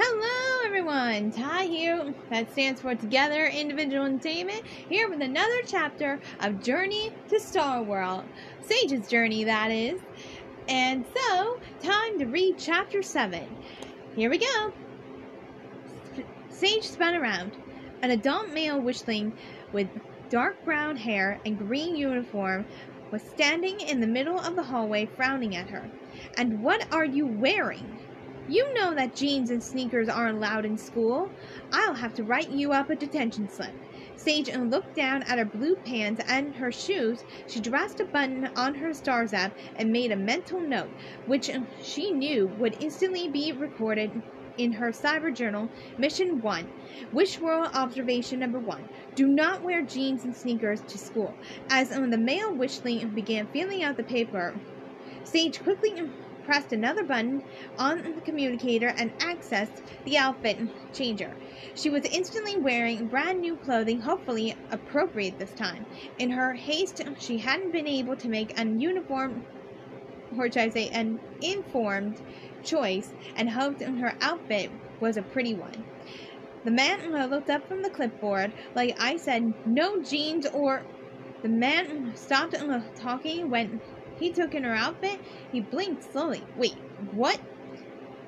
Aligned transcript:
Hello, 0.00 0.64
everyone. 0.64 1.32
Ty 1.32 1.64
here. 1.64 2.14
That 2.30 2.52
stands 2.52 2.80
for 2.80 2.94
Together 2.94 3.46
Individual 3.46 4.04
Entertainment. 4.04 4.62
Here 4.88 5.08
with 5.08 5.20
another 5.20 5.60
chapter 5.66 6.20
of 6.38 6.62
Journey 6.62 7.12
to 7.30 7.40
Star 7.40 7.82
World. 7.82 8.22
Sage's 8.60 9.08
journey, 9.08 9.42
that 9.42 9.72
is. 9.72 10.00
And 10.68 11.04
so, 11.16 11.58
time 11.82 12.16
to 12.20 12.26
read 12.26 12.54
chapter 12.58 13.02
7. 13.02 13.44
Here 14.14 14.30
we 14.30 14.38
go. 14.38 14.72
Sage 16.48 16.84
spun 16.84 17.16
around. 17.16 17.56
An 18.00 18.12
adult 18.12 18.50
male 18.50 18.80
wishling 18.80 19.32
with 19.72 19.88
dark 20.30 20.64
brown 20.64 20.96
hair 20.96 21.40
and 21.44 21.58
green 21.58 21.96
uniform 21.96 22.66
was 23.10 23.22
standing 23.22 23.80
in 23.80 24.00
the 24.00 24.06
middle 24.06 24.38
of 24.38 24.54
the 24.54 24.62
hallway 24.62 25.06
frowning 25.06 25.56
at 25.56 25.68
her. 25.70 25.90
And 26.36 26.62
what 26.62 26.86
are 26.92 27.04
you 27.04 27.26
wearing? 27.26 27.98
You 28.48 28.72
know 28.72 28.94
that 28.94 29.14
jeans 29.14 29.50
and 29.50 29.62
sneakers 29.62 30.08
aren't 30.08 30.38
allowed 30.38 30.64
in 30.64 30.78
school. 30.78 31.28
I'll 31.70 31.92
have 31.92 32.14
to 32.14 32.24
write 32.24 32.48
you 32.50 32.72
up 32.72 32.88
a 32.88 32.96
detention 32.96 33.50
slip. 33.50 33.74
Sage 34.16 34.54
looked 34.56 34.96
down 34.96 35.22
at 35.24 35.38
her 35.38 35.44
blue 35.44 35.76
pants 35.76 36.22
and 36.26 36.54
her 36.56 36.72
shoes. 36.72 37.24
She 37.46 37.60
dressed 37.60 38.00
a 38.00 38.06
button 38.06 38.48
on 38.56 38.74
her 38.76 38.94
Star-Zap 38.94 39.52
and 39.76 39.92
made 39.92 40.12
a 40.12 40.16
mental 40.16 40.60
note, 40.60 40.88
which 41.26 41.50
she 41.82 42.10
knew 42.10 42.46
would 42.58 42.76
instantly 42.80 43.28
be 43.28 43.52
recorded 43.52 44.22
in 44.56 44.72
her 44.72 44.92
cyber 44.92 45.32
journal. 45.32 45.68
Mission 45.98 46.40
1. 46.40 46.68
Wish 47.12 47.38
World 47.38 47.70
Observation 47.74 48.40
Number 48.40 48.58
1. 48.58 48.88
Do 49.14 49.28
not 49.28 49.62
wear 49.62 49.82
jeans 49.82 50.24
and 50.24 50.34
sneakers 50.34 50.80
to 50.88 50.96
school. 50.96 51.34
As 51.68 51.90
the 51.90 52.18
male 52.18 52.54
wishling 52.54 53.14
began 53.14 53.46
filling 53.48 53.82
out 53.82 53.98
the 53.98 54.02
paper, 54.02 54.54
Sage 55.22 55.62
quickly 55.62 56.10
pressed 56.48 56.72
another 56.72 57.04
button 57.04 57.42
on 57.76 58.14
the 58.14 58.22
communicator 58.22 58.94
and 58.96 59.12
accessed 59.18 59.82
the 60.06 60.16
outfit 60.16 60.58
changer. 60.94 61.36
She 61.74 61.90
was 61.90 62.06
instantly 62.06 62.56
wearing 62.56 63.06
brand 63.06 63.40
new 63.40 63.58
clothing, 63.58 64.00
hopefully 64.00 64.56
appropriate 64.70 65.38
this 65.38 65.52
time. 65.52 65.86
In 66.18 66.30
her 66.30 66.54
haste, 66.54 67.02
she 67.18 67.36
hadn't 67.36 67.72
been 67.72 67.86
able 67.86 68.16
to 68.16 68.30
make 68.30 68.58
an 68.58 68.80
uniform, 68.80 69.44
or 70.34 70.46
should 70.46 70.56
I 70.56 70.68
say, 70.70 70.88
an 70.88 71.20
informed 71.42 72.22
choice, 72.62 73.12
and 73.36 73.50
hoped 73.50 73.82
her 73.82 74.14
outfit 74.22 74.72
was 75.00 75.18
a 75.18 75.22
pretty 75.22 75.52
one. 75.54 75.84
The 76.64 76.70
man 76.70 77.12
looked 77.28 77.50
up 77.50 77.68
from 77.68 77.82
the 77.82 77.90
clipboard, 77.90 78.54
like 78.74 78.94
I 78.98 79.18
said, 79.18 79.52
no 79.66 80.02
jeans 80.02 80.46
or. 80.46 80.86
The 81.42 81.48
man 81.50 82.14
stopped 82.16 82.56
talking, 83.00 83.48
went 83.50 83.82
he 84.18 84.32
took 84.32 84.54
in 84.54 84.64
her 84.64 84.74
outfit. 84.74 85.18
He 85.52 85.60
blinked 85.60 86.04
slowly. 86.12 86.42
Wait, 86.56 86.74
what? 87.12 87.40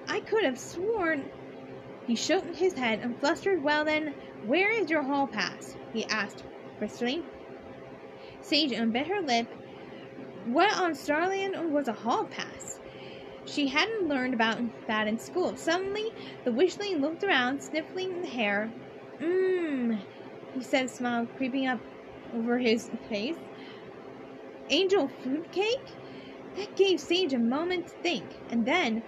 I 0.08 0.20
could 0.20 0.44
have 0.44 0.58
sworn. 0.58 1.24
He 2.06 2.14
shook 2.14 2.44
his 2.54 2.74
head 2.74 3.00
and 3.02 3.16
flustered. 3.18 3.62
Well, 3.62 3.84
then, 3.84 4.14
where 4.46 4.70
is 4.82 4.90
your 4.90 5.02
hall 5.02 5.26
pass? 5.26 5.76
he 5.92 6.04
asked 6.04 6.44
briskly. 6.78 7.22
Sage 8.42 8.72
unbit 8.72 9.06
her 9.06 9.20
lip. 9.20 9.46
What 10.46 10.76
on 10.76 10.94
Starland 10.94 11.72
was 11.72 11.88
a 11.88 11.92
hall 11.92 12.24
pass? 12.24 12.80
She 13.44 13.68
hadn't 13.68 14.08
learned 14.08 14.34
about 14.34 14.58
that 14.86 15.08
in 15.08 15.18
school. 15.18 15.56
Suddenly, 15.56 16.04
the 16.44 16.52
wishling 16.52 17.00
looked 17.00 17.24
around, 17.24 17.62
sniffling 17.62 18.22
the 18.22 18.28
hair. 18.28 18.70
Mmm, 19.20 20.00
he 20.54 20.62
said, 20.62 20.86
a 20.86 20.88
smile 20.88 21.26
creeping 21.36 21.66
up 21.66 21.80
over 22.34 22.58
his 22.58 22.90
face 23.08 23.36
angel 24.70 25.08
food 25.08 25.50
cake? 25.52 25.94
That 26.56 26.76
gave 26.76 27.00
Sage 27.00 27.32
a 27.32 27.38
moment 27.38 27.88
to 27.88 27.94
think, 28.02 28.24
and 28.50 28.66
then, 28.66 29.02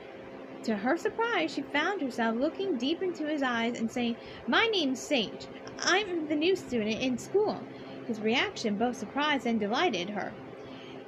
to 0.64 0.76
her 0.76 0.96
surprise, 0.96 1.52
she 1.52 1.62
found 1.62 2.00
herself 2.00 2.36
looking 2.36 2.76
deep 2.76 3.02
into 3.02 3.26
his 3.26 3.42
eyes 3.42 3.76
and 3.76 3.90
saying, 3.90 4.16
My 4.46 4.68
name's 4.72 5.00
Sage. 5.00 5.46
I'm 5.80 6.28
the 6.28 6.36
new 6.36 6.54
student 6.54 7.00
in 7.00 7.18
school. 7.18 7.58
His 8.06 8.20
reaction 8.20 8.76
both 8.76 8.96
surprised 8.96 9.46
and 9.46 9.58
delighted 9.58 10.10
her. 10.10 10.32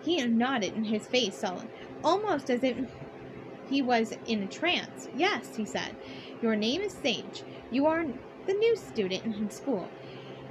He 0.04 0.24
nodded 0.26 0.74
in 0.74 0.84
his 0.84 1.06
face 1.06 1.36
sullen, 1.36 1.68
almost 2.02 2.50
as 2.50 2.64
if 2.64 2.76
he 3.70 3.80
was 3.80 4.12
in 4.26 4.42
a 4.42 4.46
trance. 4.46 5.08
Yes, 5.16 5.56
he 5.56 5.64
said, 5.64 5.96
your 6.42 6.56
name 6.56 6.82
is 6.82 6.92
Sage. 6.92 7.42
You 7.70 7.86
are 7.86 8.04
the 8.46 8.52
new 8.52 8.76
student 8.76 9.24
in 9.24 9.50
school. 9.50 9.88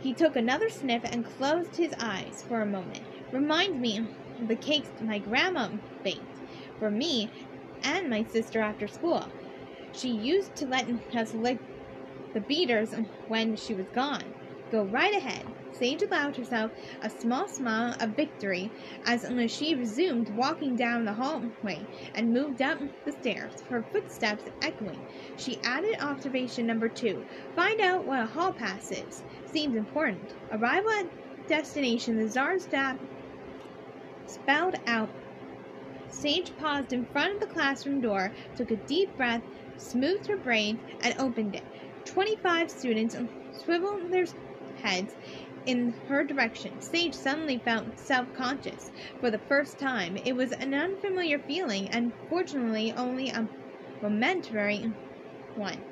He 0.01 0.13
took 0.13 0.35
another 0.35 0.69
sniff 0.69 1.03
and 1.05 1.25
closed 1.25 1.75
his 1.75 1.93
eyes 1.99 2.43
for 2.47 2.61
a 2.61 2.65
moment. 2.65 3.03
Reminds 3.33 3.79
me 3.79 3.97
of 3.97 4.47
the 4.47 4.55
cakes 4.55 4.91
my 5.01 5.17
grandma 5.17 5.77
baked 6.03 6.39
for 6.77 6.91
me 6.91 7.33
and 7.81 8.07
my 8.07 8.21
sister 8.21 8.61
after 8.61 8.87
school. 8.87 9.33
She 9.91 10.09
used 10.09 10.55
to 10.57 10.67
let 10.67 10.87
us 11.15 11.33
lick 11.33 11.63
the 12.33 12.41
beaters 12.41 12.93
when 13.25 13.55
she 13.55 13.73
was 13.73 13.89
gone. 13.89 14.35
Go 14.69 14.83
right 14.83 15.15
ahead. 15.17 15.55
Sage 15.71 16.03
allowed 16.03 16.35
herself 16.37 16.73
a 17.01 17.09
small 17.09 17.47
smile 17.47 17.95
of 17.99 18.15
victory 18.15 18.71
as 19.03 19.25
she 19.51 19.73
resumed 19.73 20.29
walking 20.29 20.75
down 20.75 21.05
the 21.05 21.13
hallway 21.13 21.87
and 22.13 22.31
moved 22.33 22.61
up 22.61 22.81
the 23.03 23.11
stairs, 23.11 23.63
her 23.69 23.89
footsteps 23.91 24.47
echoing. 24.61 25.05
She 25.35 25.59
added 25.63 25.95
observation 25.99 26.67
number 26.67 26.87
two 26.87 27.25
find 27.55 27.81
out 27.81 28.05
what 28.05 28.21
a 28.21 28.27
hall 28.27 28.53
pass 28.53 28.91
is. 28.91 29.23
Seems 29.43 29.75
important. 29.75 30.35
Arrival 30.51 30.91
at 30.99 31.07
destination, 31.47 32.15
the 32.17 32.29
Czar's 32.29 32.67
spelled 34.25 34.75
out. 34.87 35.13
Sage 36.07 36.55
paused 36.55 36.93
in 36.93 37.05
front 37.07 37.33
of 37.33 37.39
the 37.41 37.47
classroom 37.47 37.99
door, 37.99 38.33
took 38.55 38.71
a 38.71 38.77
deep 38.77 39.17
breath, 39.17 39.43
smoothed 39.75 40.27
her 40.27 40.37
brain, 40.37 40.81
and 41.01 41.13
opened 41.19 41.55
it. 41.55 41.65
Twenty-five 42.05 42.71
students 42.71 43.15
swiveled 43.51 44.11
their 44.11 44.25
heads 44.75 45.17
in 45.65 45.95
her 46.07 46.23
direction. 46.23 46.79
Sage 46.79 47.15
suddenly 47.15 47.59
felt 47.59 47.99
self 47.99 48.31
conscious 48.33 48.91
for 49.19 49.29
the 49.29 49.39
first 49.39 49.77
time. 49.77 50.15
It 50.15 50.33
was 50.33 50.51
an 50.53 50.73
unfamiliar 50.73 51.39
feeling, 51.39 51.89
and 51.89 52.13
fortunately, 52.29 52.93
only 52.93 53.29
a 53.29 53.49
momentary 54.01 54.93
one. 55.53 55.83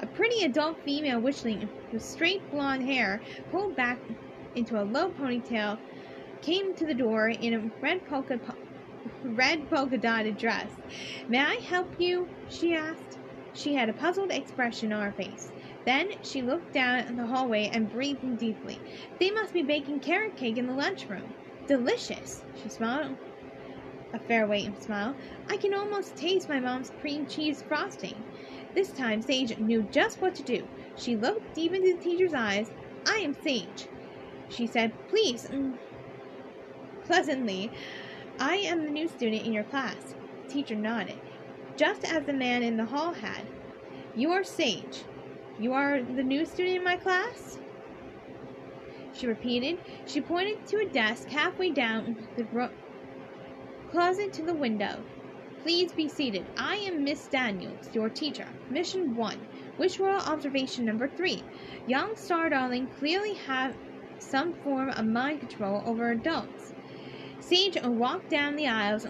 A 0.00 0.06
pretty 0.06 0.44
adult 0.44 0.82
female 0.84 1.20
wishling 1.20 1.70
with 1.90 2.02
straight 2.02 2.48
blonde 2.50 2.84
hair 2.84 3.22
pulled 3.50 3.76
back 3.76 4.00
into 4.54 4.80
a 4.80 4.84
low 4.84 5.10
ponytail 5.10 5.80
came 6.44 6.74
to 6.74 6.86
the 6.86 6.94
door 6.94 7.28
in 7.28 7.54
a 7.54 7.70
red 7.80 8.04
polka 8.04 8.38
red 9.22 9.68
polka 9.68 9.98
dotted 9.98 10.36
dress. 10.36 10.76
May 11.28 11.38
I 11.40 11.60
help 11.64 11.94
you? 11.98 12.30
she 12.46 12.74
asked. 12.74 13.18
She 13.52 13.74
had 13.74 13.88
a 13.88 13.94
puzzled 13.94 14.32
expression 14.32 14.92
on 14.92 15.02
her 15.04 15.12
face. 15.12 15.52
Then 15.86 16.08
she 16.22 16.42
looked 16.42 16.72
down 16.72 16.98
at 16.98 17.16
the 17.16 17.26
hallway 17.26 17.70
and 17.72 17.88
breathed 17.88 18.36
deeply. 18.38 18.82
They 19.18 19.30
must 19.30 19.54
be 19.54 19.62
baking 19.62 20.00
carrot 20.00 20.36
cake 20.36 20.58
in 20.58 20.66
the 20.66 20.74
lunchroom. 20.74 21.34
Delicious. 21.66 22.44
She 22.52 22.68
smiled 22.68 23.18
a 24.12 24.20
fairway 24.20 24.74
smile. 24.78 25.16
I 25.48 25.56
can 25.56 25.74
almost 25.74 26.16
taste 26.16 26.48
my 26.48 26.60
mom's 26.60 26.90
cream 26.90 27.26
cheese 27.26 27.62
frosting. 27.62 28.24
This 28.74 28.92
time 28.92 29.22
Sage 29.22 29.58
knew 29.58 29.82
just 29.82 30.20
what 30.20 30.34
to 30.36 30.42
do. 30.42 30.68
She 30.94 31.16
looked 31.16 31.54
deep 31.54 31.72
into 31.72 31.94
the 31.94 32.00
teacher's 32.02 32.34
eyes. 32.34 32.72
I 33.06 33.20
am 33.24 33.34
Sage. 33.34 33.90
She 34.48 34.66
said, 34.66 34.92
Please, 35.08 35.46
mm, 35.50 35.78
pleasantly, 37.04 37.70
I 38.38 38.56
am 38.56 38.84
the 38.84 38.90
new 38.90 39.08
student 39.08 39.44
in 39.44 39.52
your 39.52 39.64
class. 39.64 40.14
Teacher 40.48 40.74
nodded, 40.74 41.20
just 41.76 42.04
as 42.04 42.24
the 42.24 42.32
man 42.32 42.62
in 42.62 42.76
the 42.76 42.86
hall 42.86 43.12
had. 43.12 43.46
You 44.14 44.30
are 44.32 44.44
Sage. 44.44 45.04
You 45.58 45.72
are 45.72 46.02
the 46.02 46.22
new 46.22 46.44
student 46.44 46.76
in 46.76 46.84
my 46.84 46.96
class? 46.96 47.58
She 49.12 49.26
repeated. 49.26 49.76
She 50.06 50.20
pointed 50.20 50.66
to 50.66 50.76
a 50.78 50.92
desk 50.92 51.28
halfway 51.30 51.70
down 51.70 52.16
the 52.36 52.44
ro- 52.52 52.70
closet 53.86 54.32
to 54.34 54.42
the 54.44 54.54
window. 54.54 55.04
Please 55.62 55.92
be 55.92 56.08
seated. 56.08 56.44
I 56.56 56.76
am 56.76 57.04
Miss 57.04 57.28
Daniels, 57.28 57.88
your 57.92 58.10
teacher. 58.10 58.48
Mission 58.68 59.14
1. 59.14 59.46
Wish 59.78 59.98
World 59.98 60.22
Observation 60.26 60.84
Number 60.84 61.08
3. 61.08 61.42
Young 61.86 62.14
Star 62.16 62.50
Darling 62.50 62.88
clearly 62.88 63.34
have 63.46 63.76
some 64.18 64.54
form 64.54 64.90
of 64.90 65.06
mind 65.06 65.40
control 65.40 65.82
over 65.86 66.10
adults. 66.10 66.74
Sage 67.46 67.76
walked 67.84 68.30
down 68.30 68.56
the 68.56 68.66
aisles. 68.66 69.04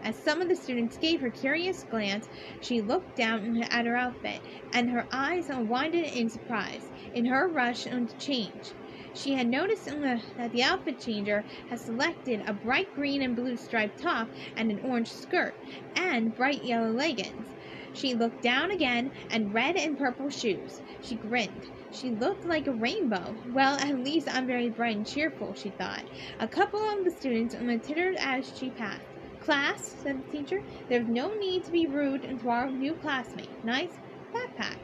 As 0.00 0.16
some 0.16 0.40
of 0.40 0.48
the 0.48 0.54
students 0.54 0.96
gave 0.96 1.20
her 1.20 1.28
curious 1.32 1.82
glance, 1.82 2.28
she 2.60 2.80
looked 2.80 3.16
down 3.16 3.60
at 3.68 3.84
her 3.84 3.96
outfit, 3.96 4.42
and 4.72 4.90
her 4.90 5.08
eyes 5.10 5.48
widened 5.50 6.06
in 6.06 6.30
surprise. 6.30 6.92
In 7.12 7.24
her 7.24 7.50
rush 7.50 7.82
to 7.82 8.06
change, 8.16 8.76
she 9.12 9.32
had 9.32 9.48
noticed 9.48 9.88
uh, 9.88 10.18
that 10.36 10.52
the 10.52 10.62
outfit 10.62 11.00
changer 11.00 11.44
had 11.66 11.80
selected 11.80 12.42
a 12.46 12.54
bright 12.54 12.92
green 12.92 13.20
and 13.22 13.34
blue 13.34 13.56
striped 13.56 13.98
top 14.00 14.30
and 14.54 14.70
an 14.70 14.78
orange 14.78 15.12
skirt, 15.12 15.58
and 15.96 16.32
bright 16.32 16.62
yellow 16.62 16.92
leggings. 16.92 17.53
She 17.96 18.12
looked 18.12 18.42
down 18.42 18.72
again, 18.72 19.12
and 19.30 19.54
red 19.54 19.76
and 19.76 19.96
purple 19.96 20.28
shoes. 20.28 20.82
She 21.00 21.14
grinned. 21.16 21.70
She 21.92 22.10
looked 22.10 22.44
like 22.44 22.66
a 22.66 22.72
rainbow. 22.72 23.38
Well, 23.44 23.78
at 23.78 24.00
least 24.00 24.28
I'm 24.28 24.48
very 24.48 24.68
bright 24.68 24.96
and 24.96 25.06
cheerful, 25.06 25.54
she 25.54 25.70
thought. 25.70 26.02
A 26.40 26.48
couple 26.48 26.80
of 26.80 27.04
the 27.04 27.12
students 27.12 27.54
tittered 27.86 28.16
as 28.18 28.52
she 28.52 28.70
passed. 28.70 29.06
Class, 29.38 29.94
said 30.02 30.16
the 30.18 30.38
teacher, 30.38 30.58
there's 30.88 31.06
no 31.08 31.32
need 31.38 31.64
to 31.66 31.70
be 31.70 31.86
rude 31.86 32.24
and 32.24 32.40
to 32.40 32.48
our 32.48 32.68
new 32.68 32.94
classmate. 32.94 33.48
Nice 33.62 33.96
backpack, 34.34 34.80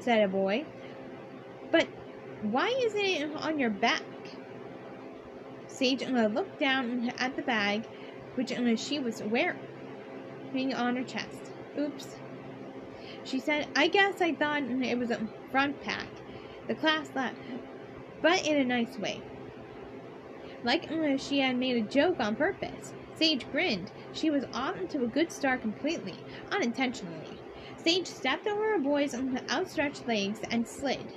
said 0.00 0.24
a 0.24 0.28
boy. 0.28 0.64
But 1.70 1.88
why 2.40 2.72
isn't 2.86 3.04
it 3.04 3.36
on 3.36 3.58
your 3.58 3.70
back? 3.70 4.02
Sage 5.66 6.02
looked 6.08 6.58
down 6.58 7.10
at 7.18 7.36
the 7.36 7.42
bag, 7.42 7.82
which 8.36 8.52
she 8.80 8.98
was 8.98 9.22
wearing 9.22 9.54
on 10.74 10.96
her 10.96 11.04
chest. 11.04 11.52
Oops. 11.78 12.16
She 13.24 13.40
said, 13.40 13.68
I 13.76 13.88
guess 13.88 14.20
I 14.20 14.34
thought 14.34 14.62
it 14.62 14.98
was 14.98 15.10
a 15.10 15.28
front 15.50 15.80
pack. 15.82 16.06
The 16.66 16.74
class 16.74 17.08
laughed, 17.14 17.36
but 18.22 18.46
in 18.46 18.56
a 18.56 18.64
nice 18.64 18.98
way. 18.98 19.22
Like 20.64 20.90
uh, 20.90 21.16
she 21.16 21.40
had 21.40 21.56
made 21.56 21.76
a 21.76 21.88
joke 21.88 22.20
on 22.20 22.36
purpose. 22.36 22.92
Sage 23.14 23.50
grinned. 23.50 23.90
She 24.12 24.30
was 24.30 24.44
off 24.52 24.76
to 24.88 25.04
a 25.04 25.08
good 25.08 25.32
start 25.32 25.60
completely, 25.60 26.16
unintentionally. 26.50 27.38
Sage 27.76 28.06
stepped 28.06 28.46
over 28.46 28.74
a 28.74 28.78
boy's 28.78 29.14
outstretched 29.50 30.06
legs 30.06 30.40
and 30.50 30.66
slid 30.66 31.12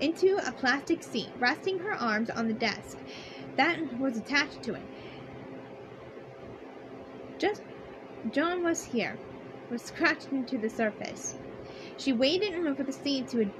into 0.00 0.38
a 0.46 0.52
plastic 0.52 1.02
seat, 1.02 1.28
resting 1.38 1.78
her 1.80 1.92
arms 1.92 2.30
on 2.30 2.48
the 2.48 2.54
desk 2.54 2.98
that 3.56 3.98
was 3.98 4.16
attached 4.16 4.62
to 4.62 4.74
it. 4.74 4.82
Just 7.38 7.62
John 8.30 8.62
was 8.62 8.84
here, 8.84 9.18
was 9.70 9.84
scratched 9.84 10.32
into 10.32 10.58
the 10.58 10.68
surface. 10.68 11.38
She 11.96 12.12
waited 12.12 12.52
for 12.76 12.84
the 12.84 12.92
seat 12.92 13.28
to 13.28 13.52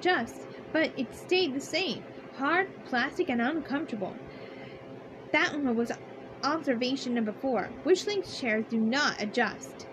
adjust, 0.00 0.46
but 0.72 0.92
it 0.96 1.14
stayed 1.14 1.54
the 1.54 1.60
same 1.60 2.06
hard, 2.32 2.68
plastic, 2.84 3.28
and 3.28 3.40
uncomfortable. 3.40 4.20
That 5.32 5.52
was 5.60 5.90
observation 6.42 7.14
number 7.14 7.32
four. 7.32 7.74
Wishling's 7.84 8.32
chairs 8.32 8.66
do 8.70 8.78
not 8.78 9.20
adjust. 9.20 9.86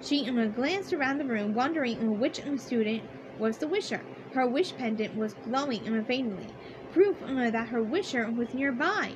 She 0.00 0.24
glanced 0.54 0.92
around 0.92 1.18
the 1.18 1.24
room, 1.24 1.54
wondering 1.54 2.18
which 2.18 2.40
student 2.56 3.04
was 3.36 3.58
the 3.58 3.68
wisher. 3.68 4.08
Her 4.32 4.46
wish 4.48 4.76
pendant 4.76 5.14
was 5.14 5.34
glowing 5.34 6.04
faintly, 6.04 6.56
proof 6.90 7.18
that 7.20 7.68
her 7.68 7.82
wisher 7.82 8.30
was 8.30 8.52
nearby. 8.52 9.14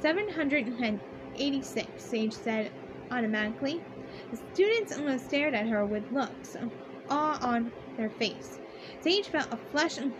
786, 0.00 2.02
Sage 2.02 2.32
said 2.32 2.70
automatically. 3.10 3.82
The 4.30 4.38
students 4.52 4.96
almost 4.96 5.26
stared 5.26 5.54
at 5.54 5.68
her 5.68 5.84
with 5.84 6.10
looks 6.12 6.54
of 6.54 6.70
awe 7.08 7.38
on 7.42 7.72
their 7.96 8.10
face. 8.10 8.58
Sage 9.00 9.28
felt 9.28 9.52
a 9.52 9.58
flush 9.70 9.98
of 9.98 10.12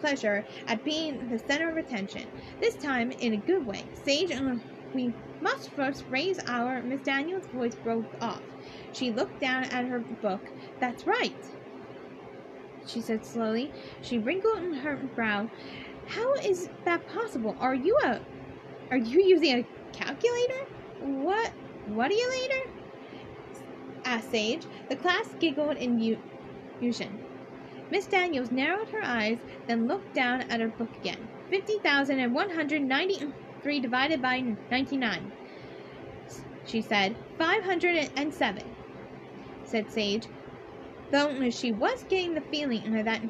pleasure 0.00 0.44
at 0.66 0.84
being 0.84 1.28
the 1.28 1.38
center 1.38 1.70
of 1.70 1.76
attention, 1.76 2.26
this 2.60 2.74
time 2.74 3.12
in 3.12 3.32
a 3.32 3.38
good 3.38 3.66
way. 3.66 3.84
Sage, 4.04 4.32
we 4.94 5.12
must 5.40 5.70
first 5.70 6.04
raise 6.08 6.38
our 6.48 6.82
Miss 6.82 7.02
Daniels' 7.02 7.46
voice 7.46 7.74
broke 7.74 8.06
off. 8.20 8.42
She 8.92 9.10
looked 9.10 9.40
down 9.40 9.64
at 9.64 9.86
her 9.86 10.00
book. 10.00 10.40
That's 10.80 11.06
right, 11.06 11.34
she 12.86 13.00
said 13.02 13.24
slowly. 13.26 13.72
She 14.00 14.18
wrinkled 14.18 14.76
her 14.82 14.96
brow. 15.14 15.50
How 16.04 16.34
is 16.44 16.70
that 16.84 17.06
possible? 17.06 17.56
Are 17.60 17.74
you 17.74 17.96
a 18.04 18.20
are 18.90 18.98
you 18.98 19.22
using 19.24 19.52
a 19.58 19.68
calculator? 19.92 20.62
What 20.98 21.54
what 21.84 22.10
are 22.10 22.14
you 22.14 22.30
later? 22.42 22.62
asked 24.04 24.30
Sage. 24.30 24.68
The 24.88 24.96
class 24.96 25.34
giggled 25.40 25.76
in 25.76 25.98
unison. 26.80 27.20
Miss 27.90 28.06
Daniels 28.06 28.50
narrowed 28.52 28.88
her 28.90 29.02
eyes, 29.04 29.38
then 29.66 29.86
looked 29.86 30.14
down 30.14 30.42
at 30.42 30.60
her 30.60 30.68
book 30.68 30.96
again. 30.96 31.30
Fifty 31.50 31.78
thousand 31.84 32.20
and 32.20 32.34
one 32.34 32.50
hundred 32.50 32.82
ninety-three 32.82 33.80
divided 33.80 34.22
by 34.22 34.56
ninety-nine, 34.70 35.32
she 36.64 36.82
said. 36.82 37.18
Five 37.38 37.64
hundred 37.64 38.10
and 38.16 38.34
seven, 38.34 38.76
said 39.64 39.90
Sage, 39.90 40.28
though 41.10 41.48
she 41.50 41.72
was 41.72 42.04
getting 42.08 42.34
the 42.34 42.42
feeling 42.42 42.92
that 43.04 43.22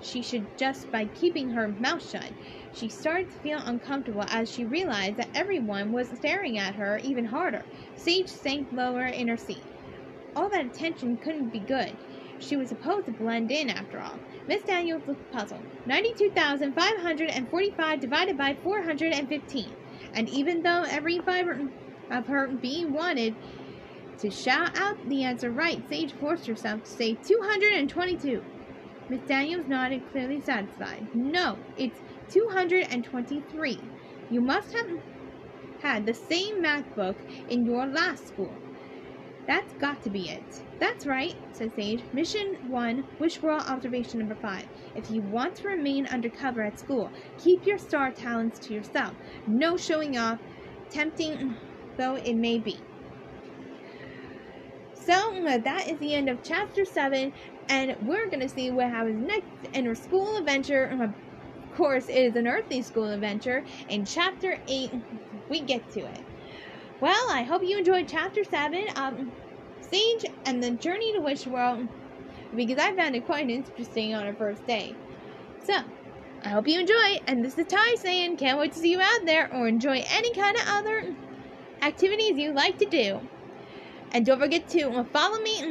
she 0.00 0.20
should 0.20 0.48
just 0.56 0.90
by 0.90 1.06
keeping 1.06 1.50
her 1.50 1.76
mouth 1.78 2.02
shut. 2.02 2.32
She 2.72 2.88
started 2.88 3.30
to 3.30 3.36
feel 3.36 3.60
uncomfortable 3.64 4.24
as 4.26 4.50
she 4.50 4.64
realized 4.64 5.16
that 5.16 5.30
everyone 5.32 5.92
was 5.92 6.16
staring 6.16 6.58
at 6.58 6.74
her 6.74 6.98
even 6.98 7.26
harder. 7.26 7.68
Sage 7.94 8.30
sank 8.30 8.72
lower 8.72 9.06
in 9.06 9.28
her 9.28 9.36
seat. 9.36 9.68
All 10.34 10.50
that 10.50 10.66
attention 10.66 11.18
couldn't 11.18 11.50
be 11.50 11.60
good. 11.60 11.98
She 12.38 12.56
was 12.56 12.70
supposed 12.70 13.06
to 13.06 13.12
blend 13.12 13.52
in 13.52 13.70
after 13.70 14.00
all. 14.00 14.24
Miss 14.48 14.64
Daniels 14.64 15.06
looked 15.06 15.30
puzzled. 15.30 15.68
92,545 15.84 18.00
divided 18.00 18.36
by 18.36 18.58
415. 18.60 19.76
And 20.12 20.28
even 20.28 20.62
though 20.62 20.82
every 20.82 21.20
fiber 21.20 21.70
of 22.10 22.26
her 22.26 22.56
being 22.56 22.92
wanted 22.92 23.38
to 24.22 24.30
shout 24.30 24.70
out 24.78 24.96
the 25.06 25.24
answer 25.24 25.50
right, 25.50 25.86
Sage 25.86 26.14
forced 26.18 26.46
herself 26.46 26.82
to 26.84 26.90
say 26.90 27.18
222. 27.26 28.42
Miss 29.08 29.20
Daniels 29.28 29.66
nodded, 29.66 30.06
clearly 30.10 30.40
satisfied. 30.40 31.08
No, 31.12 31.58
it's 31.76 31.98
223. 32.32 33.90
You 34.30 34.40
must 34.40 34.72
have 34.72 34.98
had 35.82 36.06
the 36.06 36.14
same 36.14 36.62
math 36.62 36.86
book 36.94 37.16
in 37.48 37.66
your 37.66 37.86
last 37.86 38.28
school. 38.28 38.56
That's 39.46 39.72
got 39.80 40.02
to 40.04 40.10
be 40.10 40.28
it. 40.28 40.44
That's 40.78 41.04
right, 41.04 41.34
said 41.52 41.72
Sage. 41.74 42.04
Mission 42.12 42.54
1, 42.68 43.04
Wish 43.18 43.42
World 43.42 43.64
Observation 43.66 44.20
Number 44.20 44.36
5. 44.40 44.66
If 44.94 45.10
you 45.10 45.20
want 45.22 45.56
to 45.56 45.68
remain 45.68 46.06
undercover 46.06 46.62
at 46.62 46.78
school, 46.78 47.10
keep 47.38 47.66
your 47.66 47.78
star 47.78 48.12
talents 48.12 48.60
to 48.60 48.72
yourself. 48.72 49.16
No 49.46 49.76
showing 49.76 50.16
off, 50.16 50.38
tempting 50.92 51.56
though 51.98 52.14
it 52.14 52.36
may 52.36 52.58
be. 52.58 52.78
So 55.04 55.34
uh, 55.46 55.58
that 55.58 55.88
is 55.90 55.98
the 55.98 56.14
end 56.14 56.28
of 56.28 56.44
chapter 56.44 56.84
7, 56.84 57.32
and 57.68 57.96
we're 58.02 58.26
to 58.26 58.48
see 58.48 58.70
what 58.70 58.88
happens 58.88 59.26
next 59.26 59.48
in 59.74 59.88
our 59.88 59.96
school 59.96 60.36
adventure. 60.36 60.84
Of 61.02 61.76
course, 61.76 62.08
it 62.08 62.18
is 62.18 62.36
an 62.36 62.46
earthly 62.46 62.82
school 62.82 63.10
adventure. 63.10 63.64
In 63.88 64.04
chapter 64.04 64.60
8, 64.68 64.92
we 65.48 65.60
get 65.60 65.90
to 65.92 66.00
it. 66.00 66.20
Well, 67.00 67.30
I 67.30 67.42
hope 67.42 67.64
you 67.64 67.78
enjoyed 67.78 68.06
chapter 68.06 68.44
7, 68.44 68.84
um, 68.94 69.32
Sage 69.80 70.24
and 70.44 70.62
the 70.62 70.70
Journey 70.70 71.12
to 71.14 71.20
Wish 71.20 71.48
World, 71.48 71.88
because 72.54 72.78
I 72.78 72.94
found 72.94 73.16
it 73.16 73.26
quite 73.26 73.50
interesting 73.50 74.14
on 74.14 74.24
our 74.24 74.34
first 74.34 74.64
day. 74.68 74.94
So, 75.64 75.74
I 76.44 76.48
hope 76.48 76.68
you 76.68 76.78
enjoy, 76.78 77.20
and 77.26 77.44
this 77.44 77.58
is 77.58 77.66
Ty 77.66 77.96
saying, 77.96 78.36
can't 78.36 78.58
wait 78.58 78.72
to 78.72 78.78
see 78.78 78.92
you 78.92 79.00
out 79.00 79.24
there, 79.24 79.52
or 79.52 79.66
enjoy 79.66 80.04
any 80.08 80.32
kind 80.32 80.56
of 80.56 80.62
other 80.68 81.16
activities 81.80 82.36
you 82.36 82.52
like 82.52 82.78
to 82.78 82.86
do. 82.86 83.20
And 84.12 84.26
don't 84.26 84.38
forget 84.38 84.68
to 84.68 84.90
uh, 84.90 85.04
follow 85.04 85.38
me 85.40 85.62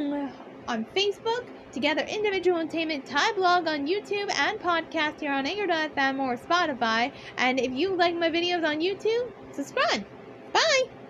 on 0.68 0.84
Facebook, 0.96 1.46
Together 1.72 2.02
Individual 2.02 2.58
Entertainment, 2.58 3.06
Ty 3.06 3.32
Blog 3.32 3.66
on 3.68 3.86
YouTube, 3.86 4.30
and 4.36 4.58
podcast 4.60 5.20
here 5.20 5.32
on 5.32 5.46
Anchor.fm 5.46 6.18
or 6.20 6.36
Spotify. 6.36 7.12
And 7.38 7.58
if 7.60 7.72
you 7.72 7.96
like 7.96 8.16
my 8.16 8.30
videos 8.30 8.66
on 8.66 8.80
YouTube, 8.80 9.32
subscribe. 9.52 10.04
Bye! 10.52 11.01